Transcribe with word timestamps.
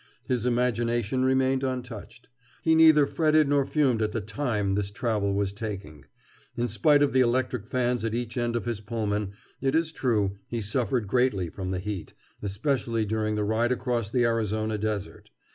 His 0.27 0.47
imagination 0.47 1.23
remained 1.23 1.63
untouched. 1.63 2.27
He 2.63 2.73
neither 2.73 3.05
fretted 3.05 3.47
nor 3.47 3.67
fumed 3.67 4.01
at 4.01 4.13
the 4.13 4.19
time 4.19 4.73
this 4.73 4.89
travel 4.89 5.35
was 5.35 5.53
taking. 5.53 6.05
In 6.57 6.67
spite 6.67 7.03
of 7.03 7.13
the 7.13 7.19
electric 7.19 7.67
fans 7.67 8.03
at 8.03 8.15
each 8.15 8.35
end 8.35 8.55
of 8.55 8.65
his 8.65 8.81
Pullman, 8.81 9.33
it 9.61 9.75
is 9.75 9.91
true, 9.91 10.39
he 10.47 10.59
suffered 10.59 11.05
greatly 11.07 11.49
from 11.49 11.69
the 11.69 11.77
heat, 11.77 12.15
especially 12.41 13.05
during 13.05 13.35
the 13.35 13.43
ride 13.43 13.71
across 13.71 14.09
the 14.09 14.23
Arizona 14.23 14.79
Desert. 14.79 15.29